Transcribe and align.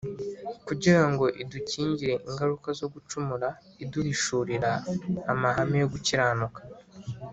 kugira 0.67 1.01
ngo 1.09 1.25
idukingire 1.41 2.15
ingaruka 2.27 2.67
zo 2.79 2.87
gucumura, 2.93 3.47
iduhishurira 3.83 4.71
amahame 5.31 5.75
yo 5.81 5.89
gukiranuka 5.93 6.61